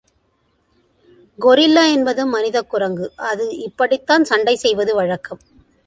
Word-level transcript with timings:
Gorilla 1.39 1.83
என்பது 1.91 2.25
மனிதக் 2.25 2.69
குரங்கு, 2.69 3.11
அது 3.15 3.57
இப்படித்தான் 3.57 4.23
சண்டை 4.23 4.55
செய்வது 4.55 4.95
வழக்கம். 4.95 5.41